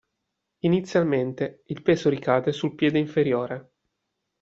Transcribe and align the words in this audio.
Inizialmente 0.61 1.61
il 1.67 1.83
peso 1.83 2.09
ricade 2.09 2.53
sul 2.53 2.73
piede 2.73 2.97
inferiore. 2.97 3.71